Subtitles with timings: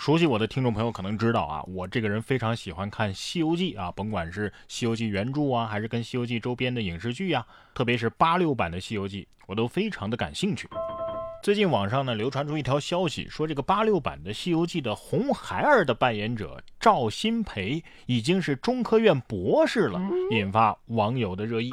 [0.00, 10.66] 熟悉我的听众朋友可能知道啊，我这个人非常喜欢看《西游记》啊，甭管是《西游记》原著啊，还是跟《西游记》周边的影视剧啊，特别是八六版的《西游记》，我都非常的感兴趣。
[11.42, 19.98] 最近网上呢流传出一条消息，说这个八六版的《西游记》的红孩儿的扮演者赵新培已经是中科院博士了，
[20.32, 21.72] 引发网友的热议。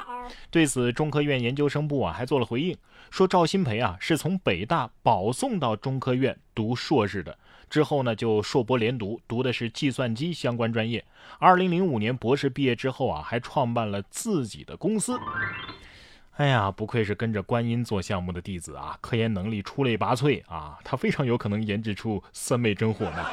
[0.50, 2.77] 对此，中科院研究生部啊还做了回应，
[3.12, 7.38] 说赵新培啊是从北大保送到中科院读硕士的。
[7.70, 11.04] 之后呢，就硕博连读，读的是计算机相关专业。
[11.40, 15.20] 二零零五年博士毕业之后啊，还创办了自己的公司。
[16.38, 23.26] 哎呀，不愧是跟着观音做项目的弟子啊，科研能力出类拔萃啊，他非常有可能研制出三昧真火呢。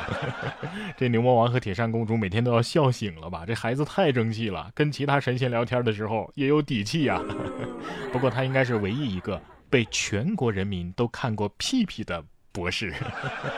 [0.96, 3.44] 这牛魔王和铁扇公主每天都要笑醒了吧？
[3.46, 7.20] 这孩子太争气了，跟其他神仙聊天的时候也有底气呀。
[8.10, 12.94] 不过他应该是唯一一个被全国人民都看过屁屁的博士。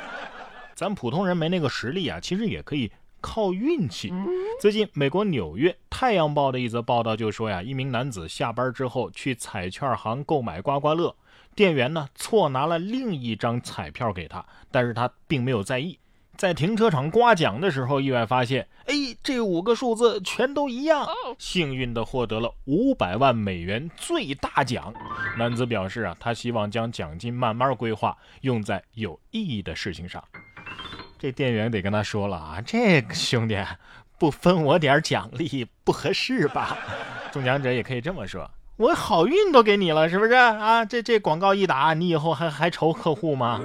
[0.75, 2.91] 咱普通人没那个实力啊，其实也可以
[3.27, 4.13] 靠运气。
[4.61, 11.13] 最近，美国纽约《太阳报》的一则报道就说呀，一名男子下班之后去彩券行购买刮刮乐，
[11.57, 15.99] 店员呢错拿了另一张彩票给他，但是他并没有在意。
[16.37, 21.05] 在停车场刮奖的时候，意外发现，哎，这五个数字全都一样，
[21.37, 24.95] 幸运的获得了五百万美元最大奖。
[25.37, 30.23] 男子表示啊，他希望将奖金慢慢规划，用在有意义的事情上。
[31.19, 33.59] 这店员得跟他说了啊，这个兄弟
[34.19, 36.77] 不分我点奖励不合适吧？
[37.33, 40.85] 中奖者也可以这么说，我好运都给你了，是不是啊？
[40.85, 43.61] 这这广告一打，你以后还还愁客户吗？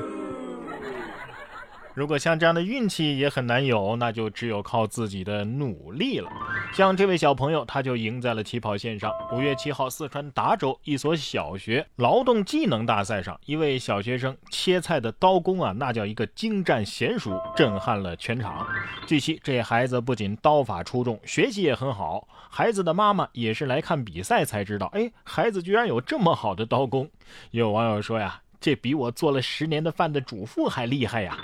[1.93, 6.31] 如果像这样的运气也很难有，那就只有靠自己的努力了。
[6.73, 9.11] 像这位小朋友，他就赢在了起跑线上。
[9.33, 18.65] 五月七号，四川达州一所小学劳动技能大赛上，一位小学生切菜的刀工啊，那叫一个精湛娴熟，震撼了全场。
[19.05, 22.25] 据悉，这孩子不仅刀法出众，学习也很好。
[22.49, 27.09] 孩子的妈妈也是来看比赛才知道，哎，孩子居然有这么好的刀工。
[27.51, 28.41] 有网友说呀。
[28.63, 31.35] 这比我做了十年的饭的主妇还厉害呀！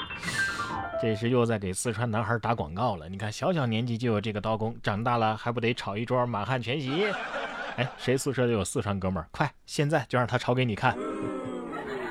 [0.99, 3.07] 这是又在给四川男孩打广告了。
[3.07, 7.05] 你看，小小年纪就有这个刀工，长大了还不得炒一桌满汉全席？
[7.75, 9.29] 哎，谁宿舍有四川哥们儿？
[9.31, 10.97] 快，现在就让他炒给你看！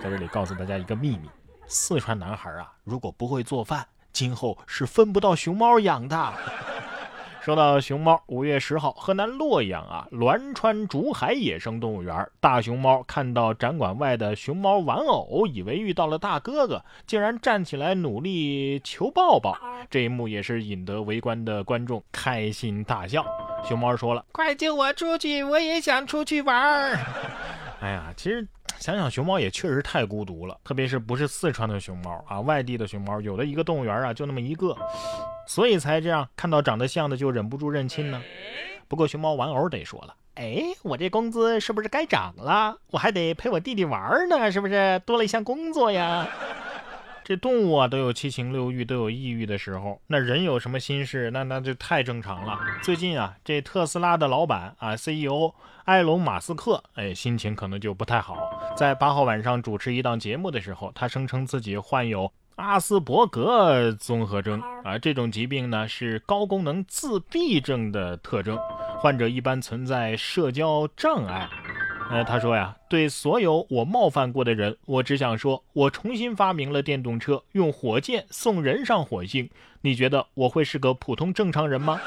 [0.03, 1.29] 在这里告诉大家一个秘密：
[1.67, 6.33] 四川男孩啊，如果不会做饭，今后是分不到熊猫养的。
[7.47, 19.57] 说到熊猫，五月十号，河南洛阳啊，栾川竹海野生动物园，大熊猫看到展馆外的熊猫玩偶，以为遇到了大哥哥，竟然站起来努力求抱抱。
[19.89, 23.25] 这一幕也是引得围观的观众开心大笑。
[23.63, 26.99] 熊猫说了：“快救我出去，我也想出去玩儿。
[27.79, 28.45] ”哎呀，其实
[28.79, 34.77] 想想熊猫也确实太孤独了，特别是不是四川的熊猫啊，外地的熊猫，有的一个动物园啊就那么一个。
[35.47, 38.23] 所以才这样，看到长得像的就忍不住认亲呢。
[38.89, 42.77] 不过熊猫玩偶得说了，哎，我这工资是不是该涨了？
[42.91, 46.29] 我还得陪我弟弟玩呢，是不是多了一项工作呀？
[47.27, 52.57] 这动物啊都有七情六欲，都有抑郁的时候，那人有什么心事，那那就太正常了。
[52.85, 55.53] 最近啊，这特斯拉的老板啊，CEO
[55.87, 58.39] 埃隆·马斯克，哎，心情可能就不太好。
[58.77, 62.31] 在八号晚上主持一档节目的时候，他声称自己患有。
[62.55, 68.57] 阿斯伯格综合征啊，这种疾病呢是高功能自闭症的特征，
[69.01, 71.51] 患者一般存在社交障碍。
[72.09, 79.51] 呃，他说呀，对所有我冒犯过的人，我只想说，我重新发明了电动车，用火箭送人上火星。
[79.81, 82.01] 你觉得我会是个普通正常人吗？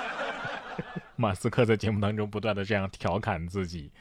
[1.18, 3.92] 马斯克在节目当中不断的这样调侃自己。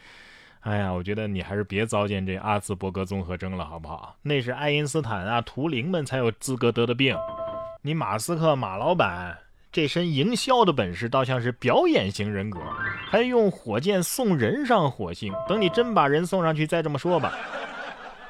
[0.60, 4.16] 哎呀，我觉得你还是别糟践这阿兹伯格综合征了，好不好？
[4.22, 7.16] 那是爱因斯坦啊、图灵们才有资格得的病。
[7.82, 9.37] 你马斯克马老板
[9.70, 12.58] 这身营销的本事，倒像是表演型人格，
[13.10, 15.32] 还用火箭送人上火星。
[15.46, 17.34] 等你真把人送上去，再这么说吧。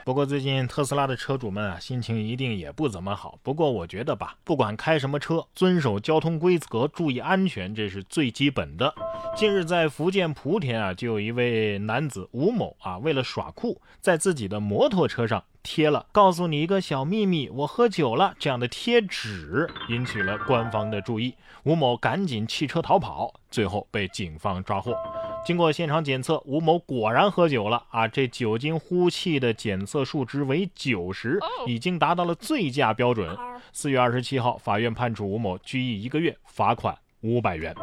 [0.04, 3.38] 不过最近特斯拉的车主们啊，心情一定也不怎么好。
[3.42, 8.92] 不过我觉得吧，不管开什么车，遵守交通规则，注意安全，这是最基本的。
[9.36, 21.34] 近日在福建莆田啊，就有一位男子吴某啊，为了耍酷，在自己的摩托车上贴了“告诉你一个小秘密，我喝酒了”这样的贴纸，引起了官方的注意。
[21.64, 24.96] 吴某赶紧弃车逃跑，最后被警方抓获。
[25.44, 28.08] 经过现场检测，吴某果然喝酒了啊！
[28.08, 33.36] 这酒精呼气的检测数值为九十，已经达到了醉驾标准。
[33.70, 37.74] 四月二十七号，法院判处吴某拘役一个月，罚款五百元。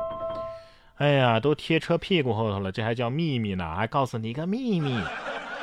[0.96, 3.76] 哎呀，都贴车屁股后头了，这还叫秘密呢？
[3.76, 5.00] 还告诉你一个秘密。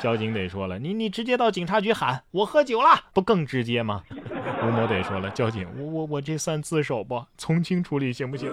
[0.03, 4.03] 交警得说了，你你直接到警察局喊我喝酒了，不更直接吗？
[4.61, 7.23] 吴某得说了，交警，我我我这算自首不？
[7.37, 8.51] 从轻处理行不行？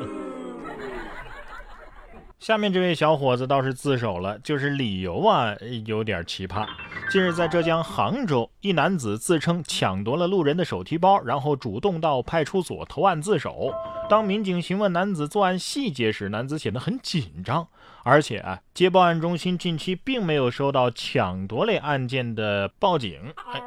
[2.40, 5.54] 下面这位小伙子倒是自首了，就是理由啊
[5.84, 6.66] 有点奇葩。
[7.10, 13.70] 近日在浙江杭州，一男子自称抢夺了路人的手提包，然后主动到派出所投案自首。
[14.08, 17.68] 当民警询问男子作案细节时，男子显得很紧张，
[18.04, 23.20] 而且啊，接报案中心近期并没有收到抢夺类案件的报警。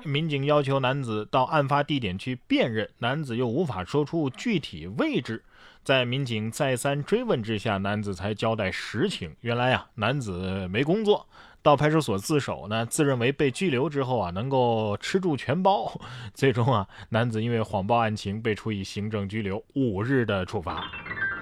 [0.03, 5.43] 民警要求男子到案发地点去辨认，男子又无法说出具体位置。
[5.83, 9.35] 在民警再三追问之下，男子才交代实情。
[9.41, 11.27] 原来呀，男子没工作，
[11.61, 15.91] 到派出所自首呢，自认为被拘留之后啊，能够吃住全包。
[16.33, 20.83] 最终啊，男子因为谎报案情，被处以行政拘留五日的处罚。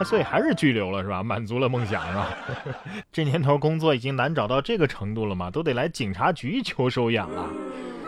[0.06, 1.22] 所以还是拘留了是吧？
[1.22, 2.38] 满足了梦想是吧？
[3.12, 5.52] 这年头工作已经难找到这个程度了吗？
[5.52, 7.50] 都得来警察局求收养了。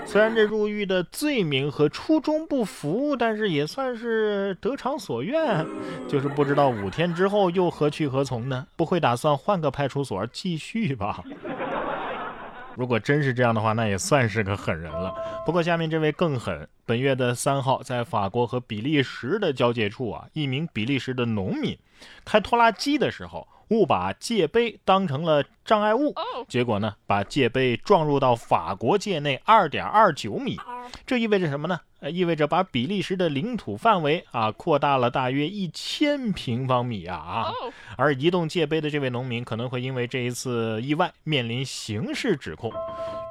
[0.05, 5.65] 虽然这入狱的罪名和初衷不符，但是也算是得偿所愿。
[6.07, 8.67] 就是不知道五天之后又何去何从呢？
[8.75, 11.23] 不会打算换个派出所继续吧？
[12.75, 15.13] 如果真是这样的话，那也算是个狠人了。
[15.45, 16.67] 不过下面这位更狠。
[16.85, 21.77] 本月的三号，在法国和比利时的交界处啊，一名比利时的农民
[22.25, 23.47] 开拖拉机的时候。
[23.69, 26.13] 误把界碑当成了障碍物，
[26.47, 30.57] 结果呢，把界碑撞入到法国界内二点二九米。
[31.05, 31.79] 这意味着什么呢？
[31.99, 37.51] 呃，意味着把比利时的领土范围啊扩大了大约一千平方米啊啊！
[37.95, 42.73] 而移动界碑的这位农民可能会因为这一次意外面临刑事指控。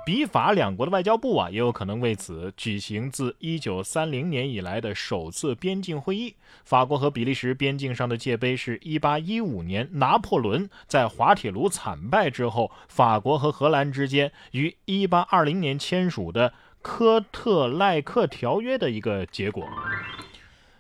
[0.05, 6.35] 比法两国的外交部啊，也有可能为此举行自一九三零年以来的首次边境会议。
[6.65, 16.53] 法国和比利时边境上的界碑是一八一五年拿破仑在滑铁卢惨败之后，法国和荷兰之间于一八二零年签署的
[16.83, 19.69] 科特赖克条约的一个结果。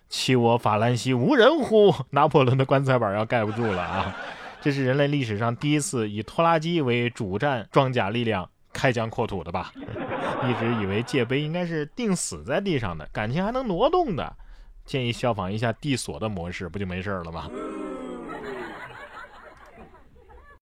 [0.09, 1.95] 弃我法兰西无人乎？
[2.11, 4.17] 拿破仑的棺材板要盖不住了啊！
[4.61, 8.51] 这是人类历史上第一次以拖拉机为主战装甲力量。
[8.83, 9.73] 开疆扩土的吧，
[10.43, 14.37] 一直以为界碑应该是钉死在地上的，感情还能挪动的，
[14.85, 17.49] 建议效仿一下地锁的模式，不就没事了吗？